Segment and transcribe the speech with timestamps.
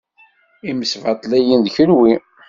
[0.71, 2.13] Imesbaṭliyen d kenwi.